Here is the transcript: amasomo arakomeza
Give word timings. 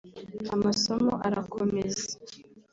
amasomo 0.53 1.11
arakomeza 1.27 2.05